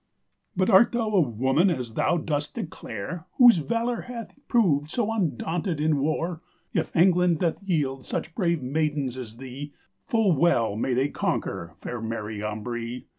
[0.57, 5.79] "But art thou a woman, as thou dost declare, Whose valor hath proved so undaunted
[5.79, 6.41] in warre?
[6.73, 9.73] If England doth yield such brave maydens as thee,
[10.07, 13.05] Full well mey they conquer, faire Mary Ambree."